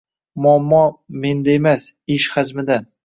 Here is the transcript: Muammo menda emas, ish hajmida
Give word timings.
Muammo 0.45 0.79
menda 1.25 1.53
emas, 1.59 1.85
ish 2.17 2.27
hajmida 2.37 2.79